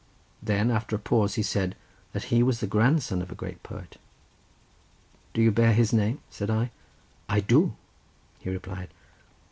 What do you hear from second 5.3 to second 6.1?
"Do you bear his